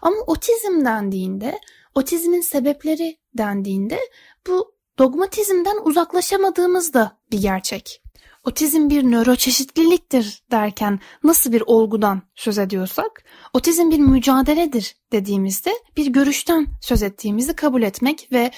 Ama 0.02 0.16
otizm 0.26 0.84
dendiğinde, 0.84 1.58
otizmin 1.94 2.40
sebepleri 2.40 3.18
dendiğinde 3.38 3.98
bu 4.46 4.74
dogmatizmden 4.98 5.76
uzaklaşamadığımız 5.84 6.94
da 6.94 7.18
bir 7.32 7.42
gerçek 7.42 8.02
otizm 8.48 8.90
bir 8.90 9.02
nöroçeşitliliktir 9.02 10.42
derken 10.50 11.00
nasıl 11.24 11.52
bir 11.52 11.62
olgudan 11.66 12.22
söz 12.34 12.58
ediyorsak, 12.58 13.24
otizm 13.52 13.90
bir 13.90 13.98
mücadeledir 13.98 14.96
dediğimizde 15.12 15.70
bir 15.96 16.06
görüşten 16.06 16.66
söz 16.80 17.02
ettiğimizi 17.02 17.56
kabul 17.56 17.82
etmek 17.82 18.28
ve 18.32 18.50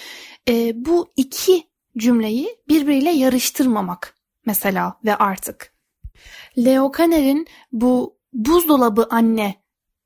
e, 0.49 0.73
bu 0.75 1.13
iki 1.17 1.63
cümleyi 1.99 2.57
birbiriyle 2.69 3.11
yarıştırmamak 3.11 4.15
mesela 4.47 4.99
ve 5.05 5.17
artık. 5.17 5.75
Leo 6.59 6.93
Kanner'in 6.93 7.47
bu 7.73 8.19
buzdolabı 8.33 9.07
anne 9.11 9.55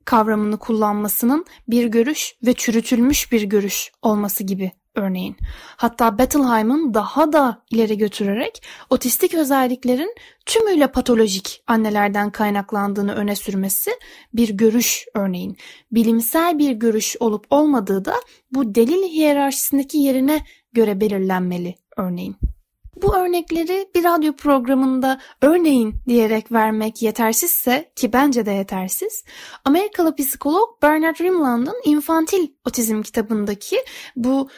kavramını 0.05 0.59
kullanmasının 0.59 1.45
bir 1.69 1.87
görüş 1.87 2.35
ve 2.47 2.55
çürütülmüş 2.55 3.33
bir 3.33 3.43
görüş 3.43 3.93
olması 4.03 4.45
gibi 4.45 4.73
örneğin. 4.95 5.37
Hatta 5.77 6.19
Bettelheim'ın 6.19 6.95
daha 6.95 7.33
da 7.33 7.63
ileri 7.71 7.99
götürerek 7.99 8.63
otistik 8.91 9.35
özelliklerin 9.35 10.15
tümüyle 10.47 10.87
patolojik 10.87 11.63
annelerden 11.67 12.31
kaynaklandığını 12.31 13.15
öne 13.15 13.37
sürmesi 13.37 13.91
bir 14.35 14.49
görüş 14.49 15.07
örneğin. 15.15 15.57
Bilimsel 15.93 16.59
bir 16.59 16.71
görüş 16.71 17.17
olup 17.21 17.47
olmadığı 17.51 18.05
da 18.05 18.15
bu 18.53 18.75
delil 18.75 19.03
hiyerarşisindeki 19.03 19.99
yerine 19.99 20.45
göre 20.73 21.01
belirlenmeli 21.01 21.75
örneğin. 21.97 22.37
Bu 23.03 23.17
örnekleri 23.17 23.89
bir 23.95 24.05
radyo 24.05 24.33
programında 24.33 25.21
örneğin 25.43 25.95
diyerek 26.09 26.53
vermek 26.53 27.03
yetersizse 27.03 27.93
ki 27.97 28.13
bence 28.13 28.47
de 28.47 28.51
yetersiz. 28.51 29.25
Amerikalı 29.65 30.17
psikolog 30.17 30.83
Bernard 30.83 31.21
Rimland'ın 31.21 31.81
İnfantil 31.85 32.49
Otizm 32.65 33.03
kitabındaki 33.03 33.77
bu 34.17 34.49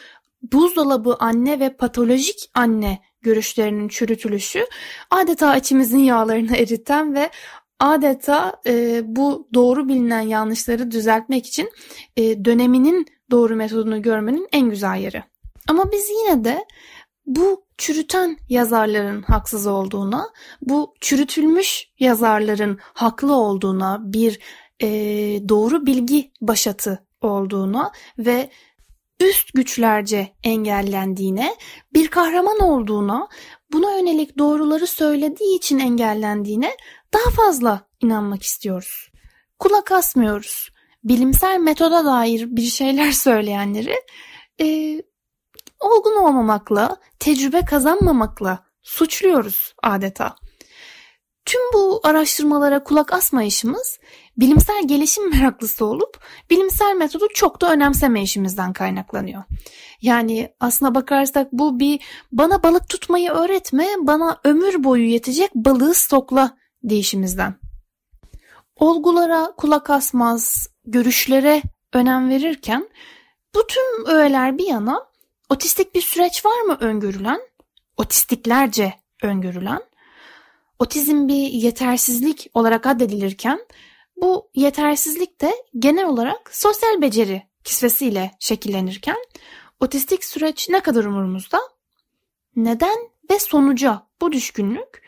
buzdolabı 0.41 1.15
anne 1.19 1.59
ve 1.59 1.77
patolojik 1.77 2.49
anne 2.53 2.99
görüşlerinin 3.21 3.87
çürütülüşü 3.87 4.65
adeta 5.11 5.57
içimizin 5.57 5.99
yağlarını 5.99 6.57
eriten 6.57 7.15
ve 7.15 7.29
adeta 7.79 8.61
e, 8.65 9.01
bu 9.05 9.47
doğru 9.53 9.87
bilinen 9.87 10.21
yanlışları 10.21 10.91
düzeltmek 10.91 11.47
için 11.47 11.69
e, 12.17 12.45
döneminin 12.45 13.05
doğru 13.31 13.55
metodunu 13.55 14.01
görmenin 14.01 14.47
en 14.51 14.69
güzel 14.69 14.97
yeri. 14.97 15.23
Ama 15.67 15.91
biz 15.91 16.09
yine 16.09 16.43
de 16.43 16.65
bu 17.25 17.63
çürüten 17.77 18.37
yazarların 18.49 19.21
haksız 19.21 19.67
olduğuna, 19.67 20.29
bu 20.61 20.93
çürütülmüş 21.01 21.89
yazarların 21.99 22.77
haklı 22.81 23.33
olduğuna, 23.33 23.99
bir 24.13 24.39
e, 24.81 24.87
doğru 25.49 25.85
bilgi 25.85 26.31
başatı 26.41 27.07
olduğuna 27.21 27.91
ve 28.17 28.49
üst 29.19 29.53
güçlerce 29.53 30.35
engellendiğine, 30.43 31.55
bir 31.93 32.07
kahraman 32.07 32.59
olduğuna, 32.59 33.27
buna 33.73 33.97
yönelik 33.97 34.37
doğruları 34.37 34.87
söylediği 34.87 35.57
için 35.57 35.79
engellendiğine 35.79 36.77
daha 37.13 37.31
fazla 37.31 37.87
inanmak 38.01 38.43
istiyoruz. 38.43 39.11
Kulak 39.59 39.91
asmıyoruz. 39.91 40.69
Bilimsel 41.03 41.59
metoda 41.59 42.05
dair 42.05 42.55
bir 42.55 42.61
şeyler 42.61 43.11
söyleyenleri 43.11 43.95
e, 44.61 44.65
olgun 45.79 46.15
olmamakla, 46.15 46.97
tecrübe 47.19 47.65
kazanmamakla 47.65 48.65
suçluyoruz 48.81 49.73
adeta. 49.83 50.35
Tüm 51.45 51.61
bu 51.73 51.99
araştırmalara 52.03 52.83
kulak 52.83 53.13
asmayışımız 53.13 53.99
bilimsel 54.37 54.87
gelişim 54.87 55.29
meraklısı 55.29 55.85
olup 55.85 56.19
bilimsel 56.49 56.95
metodu 56.95 57.27
çok 57.33 57.61
da 57.61 57.71
önemsemeyişimizden 57.73 58.73
kaynaklanıyor. 58.73 59.43
Yani 60.01 60.53
aslına 60.59 60.95
bakarsak 60.95 61.47
bu 61.51 61.79
bir 61.79 61.99
bana 62.31 62.63
balık 62.63 62.89
tutmayı 62.89 63.31
öğretme, 63.31 63.87
bana 63.99 64.39
ömür 64.43 64.83
boyu 64.83 65.09
yetecek 65.09 65.55
balığı 65.55 65.93
stokla 65.93 66.57
deyişimizden. 66.83 67.55
Olgulara 68.75 69.53
kulak 69.57 69.89
asmaz, 69.89 70.67
görüşlere 70.85 71.61
önem 71.93 72.29
verirken 72.29 72.89
bu 73.55 73.67
tüm 73.67 74.05
öğeler 74.05 74.57
bir 74.57 74.67
yana 74.67 75.07
Otistik 75.49 75.95
bir 75.95 76.01
süreç 76.01 76.45
var 76.45 76.61
mı 76.61 76.77
öngörülen? 76.79 77.41
Otistiklerce 77.97 78.93
öngörülen. 79.23 79.81
Otizm 80.79 81.27
bir 81.27 81.51
yetersizlik 81.51 82.49
olarak 82.53 82.87
addedilirken 82.87 83.59
bu 84.21 84.49
yetersizlik 84.55 85.41
de 85.41 85.53
genel 85.79 86.05
olarak 86.05 86.55
sosyal 86.55 87.01
beceri 87.01 87.43
kisvesiyle 87.63 88.31
şekillenirken 88.39 89.17
otistik 89.79 90.25
süreç 90.25 90.69
ne 90.69 90.79
kadar 90.79 91.03
umurumuzda? 91.03 91.59
Neden 92.55 92.97
ve 93.31 93.39
sonuca 93.39 94.07
bu 94.21 94.31
düşkünlük 94.31 95.03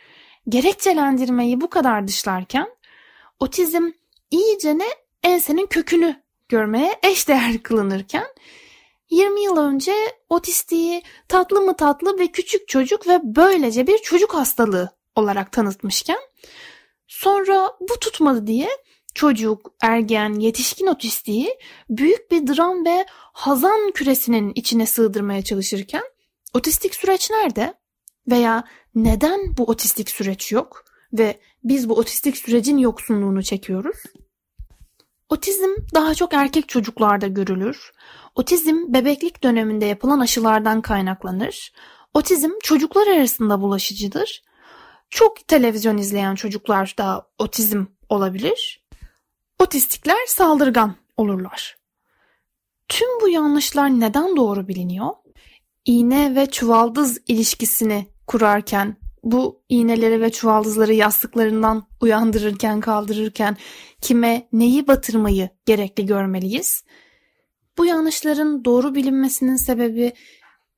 gerekçelendirmeyi 0.50 1.62
bu 1.62 1.70
kadar 1.70 2.08
dışlarken 2.08 2.70
otizm 3.40 3.92
iyicene 4.32 4.88
ensenin 5.24 5.66
kökünü 5.66 6.24
görmeye 6.50 7.00
eşdeğer 7.04 7.64
kılınırken 7.64 8.28
20 9.10 9.44
yıl 9.44 9.58
önce 9.58 9.94
otistiği 10.30 11.04
tatlı 11.28 11.62
mı 11.62 11.76
tatlı 11.76 12.20
ve 12.20 12.28
küçük 12.28 12.68
çocuk 12.68 13.08
ve 13.08 13.20
böylece 13.24 13.88
bir 13.88 13.98
çocuk 13.98 14.34
hastalığı 14.34 14.90
olarak 15.16 15.52
tanıtmışken 15.52 16.20
sonra 17.08 17.72
bu 17.80 18.00
tutmadı 18.00 18.48
diye 18.48 18.70
çocuk, 19.20 19.74
ergen, 19.82 20.34
yetişkin 20.34 20.88
otistiği 20.88 21.58
büyük 21.90 22.32
bir 22.32 22.48
dram 22.48 22.86
ve 22.86 23.06
hazan 23.34 23.92
küresinin 23.92 24.52
içine 24.56 24.86
sığdırmaya 24.86 25.44
çalışırken 25.44 26.04
otistik 26.54 26.96
süreç 26.96 27.30
nerede? 27.32 27.74
Veya 28.30 28.64
neden 28.96 29.58
bu 29.58 29.64
otistik 29.64 30.10
süreç 30.10 30.52
yok 30.52 30.86
ve 31.14 31.40
biz 31.64 31.90
bu 31.90 31.94
otistik 31.94 32.38
sürecin 32.38 32.78
yoksunluğunu 32.78 33.44
çekiyoruz? 33.44 33.98
Otizm 35.30 35.70
daha 35.94 36.16
çok 36.16 36.34
erkek 36.34 36.70
çocuklarda 36.70 37.28
görülür. 37.28 37.92
Otizm 38.36 38.94
bebeklik 38.94 39.44
döneminde 39.44 39.86
yapılan 39.86 40.20
aşılardan 40.20 40.82
kaynaklanır. 40.82 41.74
Otizm 42.14 42.52
çocuklar 42.64 43.08
arasında 43.08 43.62
bulaşıcıdır. 43.62 44.44
Çok 45.10 45.48
televizyon 45.48 45.98
izleyen 45.98 46.36
çocuklarda 46.36 47.28
otizm 47.38 47.86
olabilir. 48.10 48.79
Otistikler 49.60 50.26
saldırgan 50.28 50.96
olurlar. 51.18 51.78
Tüm 52.88 53.08
bu 53.22 53.30
yanlışlar 53.30 54.00
neden 54.00 54.36
doğru 54.36 54.68
biliniyor? 54.68 55.10
İğne 55.86 56.36
ve 56.36 56.46
çuvaldız 56.46 57.18
ilişkisini 57.28 58.08
kurarken 58.28 58.98
bu 59.24 59.64
iğneleri 59.70 60.22
ve 60.22 60.32
çuvaldızları 60.32 60.94
yastıklarından 60.94 61.88
uyandırırken 62.02 62.80
kaldırırken 62.80 63.58
kime 64.02 64.48
neyi 64.54 64.88
batırmayı 64.88 65.50
gerekli 65.66 66.06
görmeliyiz? 66.06 66.84
Bu 67.78 67.86
yanlışların 67.86 68.66
doğru 68.66 68.96
bilinmesinin 68.96 69.56
sebebi 69.56 70.14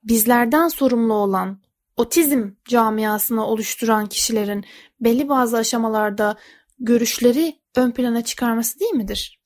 bizlerden 0.04 0.68
sorumlu 0.68 1.14
olan 1.14 1.62
otizm 1.98 2.50
camiasını 2.66 3.46
oluşturan 3.46 4.08
kişilerin 4.08 4.66
belli 5.00 5.30
bazı 5.30 5.58
aşamalarda 5.58 6.36
görüşleri 6.80 7.61
ön 7.76 7.92
plana 7.92 8.24
çıkarması 8.24 8.80
değil 8.80 8.94
midir? 8.94 9.40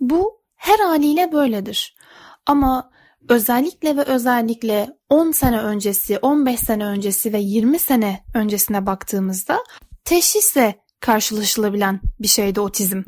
Bu 0.00 0.40
her 0.56 0.78
haliyle 0.78 1.32
böyledir. 1.32 1.96
Ama 2.46 2.90
özellikle 3.28 3.96
ve 3.96 4.02
özellikle 4.02 4.96
10 5.08 5.30
sene 5.30 5.60
öncesi, 5.60 6.18
15 6.18 6.60
sene 6.60 6.84
öncesi 6.84 7.32
ve 7.32 7.38
20 7.38 7.78
sene 7.78 8.24
öncesine 8.34 8.86
baktığımızda 8.86 9.64
teşhisle 10.04 10.80
karşılaşılabilen 11.00 12.00
bir 12.20 12.28
şeydi 12.28 12.60
otizm. 12.60 13.02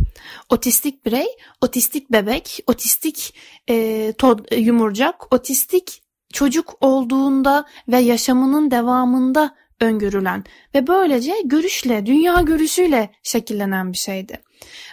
Otistik 0.48 1.06
birey, 1.06 1.26
otistik 1.60 2.12
bebek, 2.12 2.64
otistik 2.66 3.34
e, 3.68 4.12
tod, 4.18 4.38
yumurcak, 4.56 5.32
otistik 5.32 6.02
çocuk 6.32 6.74
olduğunda 6.80 7.66
ve 7.88 7.98
yaşamının 7.98 8.70
devamında 8.70 9.56
öngörülen 9.82 10.44
ve 10.74 10.86
böylece 10.86 11.34
görüşle, 11.44 12.06
dünya 12.06 12.40
görüşüyle 12.40 13.10
şekillenen 13.22 13.92
bir 13.92 13.98
şeydi. 13.98 14.40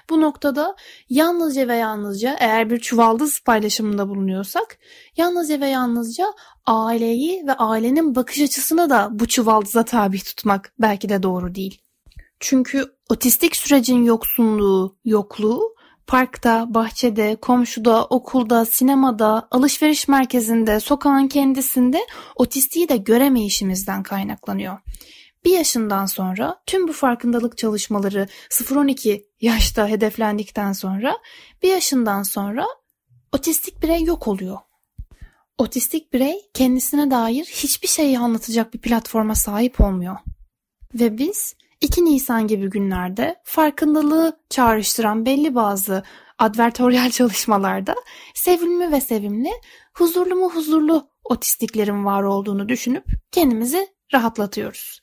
Bu 0.09 0.21
noktada 0.21 0.75
yalnızca 1.09 1.67
ve 1.67 1.75
yalnızca 1.75 2.35
eğer 2.39 2.69
bir 2.69 2.79
çuvaldız 2.79 3.39
paylaşımında 3.39 4.09
bulunuyorsak 4.09 4.77
yalnızca 5.17 5.59
ve 5.59 5.67
yalnızca 5.67 6.33
aileyi 6.65 7.47
ve 7.47 7.53
ailenin 7.53 8.15
bakış 8.15 8.41
açısını 8.41 8.89
da 8.89 9.09
bu 9.11 9.27
çuvaldıza 9.27 9.85
tabi 9.85 10.19
tutmak 10.19 10.73
belki 10.79 11.09
de 11.09 11.23
doğru 11.23 11.55
değil. 11.55 11.81
Çünkü 12.39 12.85
otistik 13.09 13.55
sürecin 13.55 14.03
yoksunluğu, 14.03 14.97
yokluğu 15.05 15.75
parkta, 16.09 16.73
bahçede, 16.73 17.35
komşuda, 17.35 18.05
okulda, 18.05 18.65
sinemada, 18.65 19.47
alışveriş 19.51 20.07
merkezinde, 20.07 20.79
sokağın 20.79 21.27
kendisinde 21.27 22.07
otistiği 22.35 22.89
de 22.89 22.97
göremeyişimizden 22.97 24.03
kaynaklanıyor. 24.03 24.77
Bir 25.45 25.51
yaşından 25.51 26.05
sonra 26.05 26.61
tüm 26.65 26.87
bu 26.87 26.93
farkındalık 26.93 27.57
çalışmaları 27.57 28.27
0-12 28.49 29.25
yaşta 29.41 29.87
hedeflendikten 29.87 30.73
sonra 30.73 31.17
bir 31.63 31.69
yaşından 31.69 32.23
sonra 32.23 32.65
otistik 33.31 33.83
birey 33.83 34.03
yok 34.03 34.27
oluyor. 34.27 34.57
Otistik 35.57 36.13
birey 36.13 36.41
kendisine 36.53 37.11
dair 37.11 37.45
hiçbir 37.45 37.87
şeyi 37.87 38.19
anlatacak 38.19 38.73
bir 38.73 38.79
platforma 38.79 39.35
sahip 39.35 39.81
olmuyor. 39.81 40.17
Ve 40.93 41.17
biz 41.17 41.55
2 41.81 42.05
Nisan 42.05 42.47
gibi 42.47 42.69
günlerde 42.69 43.35
farkındalığı 43.43 44.39
çağrıştıran 44.49 45.25
belli 45.25 45.55
bazı 45.55 46.03
advertoryal 46.37 47.09
çalışmalarda 47.11 47.95
sevimli 48.33 48.91
ve 48.91 49.01
sevimli, 49.01 49.51
huzurlu 49.93 50.35
mu 50.35 50.49
huzurlu 50.49 51.09
otistiklerin 51.23 52.05
var 52.05 52.23
olduğunu 52.23 52.69
düşünüp 52.69 53.05
kendimizi 53.31 53.87
rahatlatıyoruz. 54.13 54.99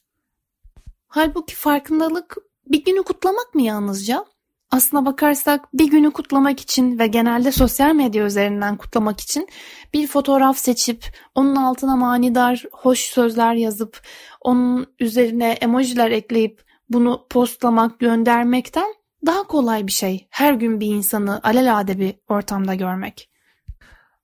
Halbuki 1.09 1.55
farkındalık 1.55 2.37
bir 2.67 2.85
günü 2.85 3.03
kutlamak 3.03 3.55
mı 3.55 3.63
yalnızca? 3.63 4.25
Aslına 4.71 5.07
bakarsak 5.07 5.75
bir 5.75 5.91
günü 5.91 6.11
kutlamak 6.11 6.61
için 6.61 6.99
ve 6.99 7.07
genelde 7.07 7.53
sosyal 7.53 7.95
medya 7.95 8.25
üzerinden 8.25 8.77
kutlamak 8.77 9.21
için 9.21 9.49
bir 9.95 10.07
fotoğraf 10.07 10.59
seçip 10.59 11.17
onun 11.35 11.57
altına 11.57 11.97
manidar 11.97 12.65
hoş 12.73 13.01
sözler 13.01 13.55
yazıp 13.55 14.03
onun 14.41 14.87
üzerine 15.01 15.51
emojiler 15.51 16.11
ekleyip 16.11 16.66
bunu 16.89 17.27
postlamak, 17.31 18.01
göndermekten 18.01 18.95
daha 19.27 19.43
kolay 19.43 19.87
bir 19.87 19.93
şey. 19.93 20.27
Her 20.31 20.53
gün 20.53 20.81
bir 20.81 20.87
insanı 20.87 21.41
alelade 21.43 21.99
bir 21.99 22.15
ortamda 22.29 22.75
görmek. 22.75 23.31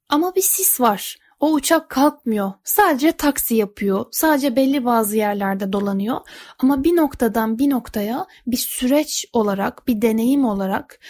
Ama 0.09 0.35
bir 0.35 0.43
sis 0.43 0.81
var. 0.81 1.17
O 1.41 1.53
uçak 1.53 1.89
kalkmıyor. 1.89 2.53
Sadece 2.65 3.13
taksi 3.13 3.55
yapıyor. 3.55 4.07
Sadece 4.11 4.57
belli 4.57 4.85
bazı 4.85 5.17
yerlerde 5.17 5.73
dolanıyor. 5.73 6.21
Ama 6.59 6.85
bir 6.85 6.97
noktadan 6.97 7.59
bir 7.59 7.71
noktaya 7.71 8.27
bir 8.47 8.57
süreç 8.57 9.27
olarak, 9.33 9.87
bir 9.89 10.03
deneyim 10.03 10.45
olarak, 10.45 11.01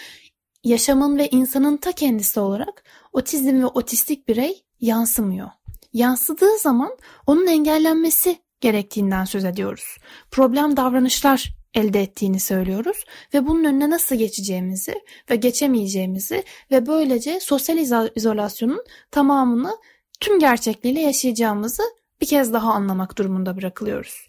yaşamın 0.63 1.17
ve 1.17 1.27
insanın 1.29 1.77
ta 1.77 1.91
kendisi 1.91 2.39
olarak 2.39 2.83
otizm 3.13 3.61
ve 3.61 3.65
otistik 3.65 4.27
birey 4.27 4.63
yansımıyor. 4.79 5.49
Yansıdığı 5.93 6.57
zaman 6.57 6.97
onun 7.27 7.47
engellenmesi 7.47 8.37
gerektiğinden 8.63 9.25
söz 9.25 9.45
ediyoruz. 9.45 9.97
Problem 10.31 10.77
davranışlar 10.77 11.53
elde 11.73 12.01
ettiğini 12.01 12.39
söylüyoruz 12.39 13.05
ve 13.33 13.47
bunun 13.47 13.63
önüne 13.63 13.89
nasıl 13.89 14.15
geçeceğimizi 14.15 14.93
ve 15.29 15.35
geçemeyeceğimizi 15.35 16.43
ve 16.71 16.85
böylece 16.85 17.39
sosyal 17.39 17.77
izolasyonun 18.15 18.85
tamamını 19.11 19.77
tüm 20.19 20.39
gerçekliğiyle 20.39 21.01
yaşayacağımızı 21.01 21.83
bir 22.21 22.25
kez 22.25 22.53
daha 22.53 22.73
anlamak 22.73 23.17
durumunda 23.17 23.57
bırakılıyoruz. 23.57 24.27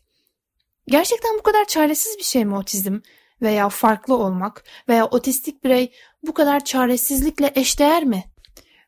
Gerçekten 0.88 1.38
bu 1.38 1.42
kadar 1.42 1.64
çaresiz 1.64 2.18
bir 2.18 2.24
şey 2.24 2.44
mi 2.44 2.56
otizm 2.56 2.98
veya 3.42 3.68
farklı 3.68 4.14
olmak 4.14 4.64
veya 4.88 5.06
otistik 5.06 5.64
birey 5.64 5.92
bu 6.22 6.34
kadar 6.34 6.64
çaresizlikle 6.64 7.52
eşdeğer 7.54 8.04
mi? 8.04 8.24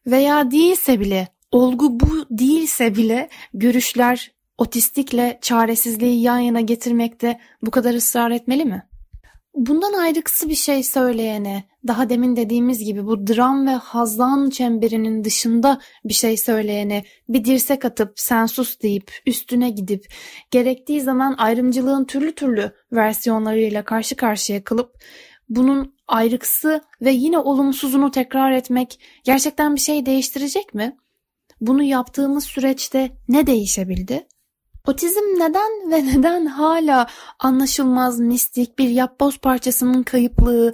Veya 0.07 0.51
değilse 0.51 1.01
bile, 1.01 1.29
olgu 1.51 2.01
bu 2.01 2.27
değilse 2.31 2.95
bile 2.95 3.29
görüşler 3.55 4.36
otistikle 4.59 5.39
çaresizliği 5.43 6.23
yan 6.23 6.39
yana 6.39 6.61
getirmekte 6.61 7.41
bu 7.63 7.71
kadar 7.71 7.95
ısrar 7.95 8.31
etmeli 8.31 8.65
mi? 8.65 8.83
Bundan 9.57 9.93
ayrıksı 9.93 10.49
bir 10.49 10.55
şey 10.55 10.83
söyleyene, 10.83 11.65
daha 11.87 12.09
demin 12.09 12.37
dediğimiz 12.37 12.85
gibi 12.85 13.07
bu 13.07 13.27
dram 13.27 13.67
ve 13.67 13.71
hazan 13.71 14.51
çemberinin 14.51 15.25
dışında 15.25 15.81
bir 16.05 16.15
şey 16.15 16.37
söyleyene 16.37 17.05
bir 17.29 17.45
dirsek 17.45 17.85
atıp 17.85 18.13
sen 18.17 18.47
sus 18.47 18.81
deyip 18.83 19.13
üstüne 19.27 19.71
gidip 19.71 20.13
gerektiği 20.51 21.01
zaman 21.01 21.35
ayrımcılığın 21.39 22.05
türlü 22.05 22.35
türlü 22.35 22.73
versiyonlarıyla 22.93 23.85
karşı 23.85 24.17
karşıya 24.17 24.65
kılıp 24.65 24.93
bunun 25.49 25.95
ayrıksı 26.09 26.81
ve 27.01 27.11
yine 27.11 27.39
olumsuzunu 27.39 28.11
tekrar 28.11 28.53
etmek 28.53 29.01
gerçekten 29.25 29.75
bir 29.75 29.81
şey 29.81 30.07
değiştirecek 30.07 30.75
mi? 30.75 30.97
Bunu 31.61 31.83
yaptığımız 31.83 32.45
süreçte 32.45 33.13
ne 33.29 33.47
değişebildi? 33.47 34.27
Otizm 34.87 35.21
neden 35.21 35.91
ve 35.91 36.07
neden 36.07 36.47
hala 36.47 37.07
anlaşılmaz 37.39 38.21
mistik 38.21 38.79
bir 38.79 38.89
yapboz 38.89 39.39
parçasının 39.39 40.03
kayıplığı, 40.03 40.73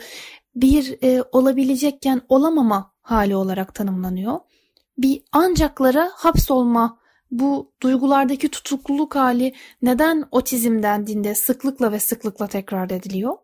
bir 0.54 0.96
e, 1.02 1.22
olabilecekken 1.32 2.20
olamama 2.28 2.92
hali 3.02 3.36
olarak 3.36 3.74
tanımlanıyor. 3.74 4.38
Bir 4.98 5.22
ancaklara 5.32 6.10
hapsolma, 6.14 6.98
bu 7.30 7.72
duygulardaki 7.82 8.48
tutukluluk 8.48 9.16
hali 9.16 9.54
neden 9.82 10.24
otizm 10.30 10.82
dendiğinde 10.82 11.34
sıklıkla 11.34 11.92
ve 11.92 12.00
sıklıkla 12.00 12.46
tekrar 12.46 12.90
ediliyor? 12.90 13.36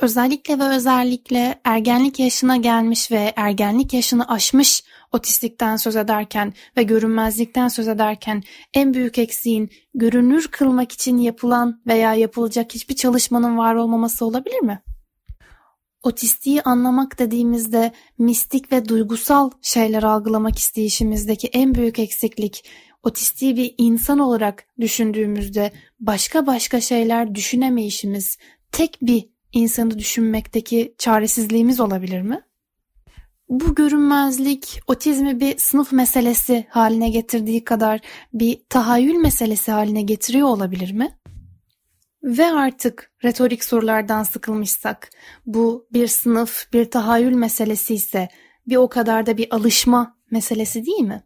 Özellikle 0.00 0.58
ve 0.58 0.64
özellikle 0.64 1.60
ergenlik 1.64 2.20
yaşına 2.20 2.56
gelmiş 2.56 3.10
ve 3.10 3.32
ergenlik 3.36 3.94
yaşını 3.94 4.28
aşmış 4.28 4.84
otistikten 5.14 5.76
söz 5.76 5.96
ederken 5.96 6.52
ve 6.76 6.82
görünmezlikten 6.82 7.68
söz 7.68 7.88
ederken 7.88 8.42
en 8.74 8.94
büyük 8.94 9.18
eksiğin 9.18 9.70
görünür 9.94 10.48
kılmak 10.48 10.92
için 10.92 11.18
yapılan 11.18 11.82
veya 11.86 12.14
yapılacak 12.14 12.74
hiçbir 12.74 12.96
çalışmanın 12.96 13.58
var 13.58 13.74
olmaması 13.74 14.26
olabilir 14.26 14.60
mi? 14.60 14.82
Otistiği 16.02 16.62
anlamak 16.62 17.18
dediğimizde 17.18 17.92
mistik 18.18 18.72
ve 18.72 18.88
duygusal 18.88 19.50
şeyler 19.62 20.02
algılamak 20.02 20.58
isteyişimizdeki 20.58 21.48
en 21.48 21.74
büyük 21.74 21.98
eksiklik 21.98 22.70
otistiği 23.02 23.56
bir 23.56 23.74
insan 23.78 24.18
olarak 24.18 24.66
düşündüğümüzde 24.80 25.72
başka 26.00 26.46
başka 26.46 26.80
şeyler 26.80 27.34
düşünemeyişimiz, 27.34 28.38
tek 28.72 28.98
bir 29.02 29.28
insanı 29.52 29.98
düşünmekteki 29.98 30.94
çaresizliğimiz 30.98 31.80
olabilir 31.80 32.22
mi? 32.22 32.42
Bu 33.48 33.74
görünmezlik 33.74 34.80
otizmi 34.86 35.40
bir 35.40 35.58
sınıf 35.58 35.92
meselesi 35.92 36.66
haline 36.70 37.10
getirdiği 37.10 37.64
kadar 37.64 38.00
bir 38.32 38.60
tahayyül 38.68 39.14
meselesi 39.14 39.72
haline 39.72 40.02
getiriyor 40.02 40.48
olabilir 40.48 40.92
mi? 40.92 41.18
Ve 42.22 42.46
artık 42.46 43.12
retorik 43.24 43.64
sorulardan 43.64 44.22
sıkılmışsak, 44.22 45.10
bu 45.46 45.86
bir 45.92 46.06
sınıf, 46.06 46.72
bir 46.72 46.90
tahayyül 46.90 47.32
meselesi 47.32 47.94
ise 47.94 48.28
bir 48.66 48.76
o 48.76 48.88
kadar 48.88 49.26
da 49.26 49.36
bir 49.36 49.54
alışma 49.54 50.16
meselesi 50.30 50.86
değil 50.86 51.02
mi? 51.02 51.24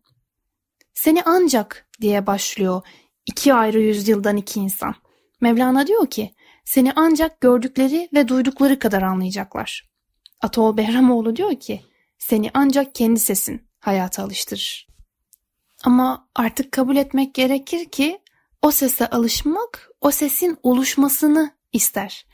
Seni 0.95 1.23
ancak 1.25 1.89
diye 2.01 2.27
başlıyor 2.27 2.83
iki 3.27 3.55
ayrı 3.55 3.81
yüzyıldan 3.81 4.37
iki 4.37 4.61
insan. 4.61 4.95
Mevlana 5.41 5.87
diyor 5.87 6.07
ki, 6.07 6.35
seni 6.65 6.93
ancak 6.97 7.41
gördükleri 7.41 8.09
ve 8.15 8.29
duydukları 8.29 8.79
kadar 8.79 9.03
anlayacaklar. 9.03 9.89
Atol 10.41 10.77
Behramoğlu 10.77 11.37
diyor 11.37 11.55
ki, 11.61 11.81
seni 12.19 12.51
ancak 12.55 12.95
kendi 12.95 13.21
sesin 13.21 13.69
hayata 13.81 14.23
alıştırır. 14.23 14.89
Ama 15.85 16.29
artık 16.35 16.73
kabul 16.73 16.97
etmek 16.97 17.35
gerekir 17.35 17.85
ki 17.85 18.21
o 18.63 18.71
sese 18.71 19.11
alışmak 19.11 19.91
o 20.01 20.11
sesin 20.11 20.59
oluşmasını 20.63 21.51
ister. 21.73 22.27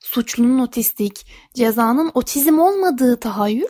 Suçlunun 0.00 0.58
otistik, 0.58 1.26
cezanın 1.54 2.10
otizm 2.14 2.58
olmadığı 2.58 3.20
tahayyül 3.20 3.68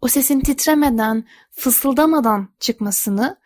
o 0.00 0.08
sesin 0.08 0.40
titremeden, 0.40 1.24
fısıldamadan 1.50 2.48
çıkmasını, 2.60 3.36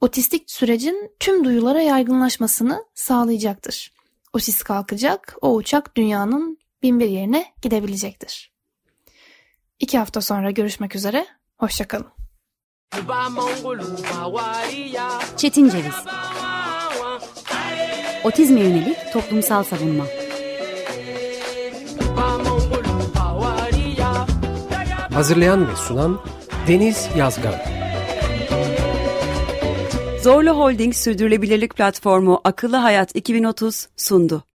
otistik 0.00 0.50
sürecin 0.50 1.12
tüm 1.20 1.44
duyulara 1.44 1.82
yaygınlaşmasını 1.82 2.84
sağlayacaktır. 2.94 3.92
O 4.32 4.38
sis 4.38 4.62
kalkacak, 4.62 5.36
o 5.40 5.54
uçak 5.54 5.96
dünyanın 5.96 6.58
bin 6.82 7.00
bir 7.00 7.08
yerine 7.08 7.54
gidebilecektir. 7.62 8.55
İki 9.80 9.98
hafta 9.98 10.20
sonra 10.20 10.50
görüşmek 10.50 10.96
üzere, 10.96 11.26
hoşçakalın. 11.58 12.06
Çetin 15.36 15.68
Ceviz 15.68 15.94
Otizme 18.24 18.60
yönelik 18.60 19.12
toplumsal 19.12 19.62
savunma 19.62 20.04
Hazırlayan 25.12 25.68
ve 25.68 25.76
sunan 25.76 26.20
Deniz 26.68 27.08
Yazgan 27.16 27.54
Zorlu 30.22 30.50
Holding 30.50 30.94
Sürdürülebilirlik 30.94 31.76
Platformu 31.76 32.40
Akıllı 32.44 32.76
Hayat 32.76 33.16
2030 33.16 33.88
sundu. 33.96 34.44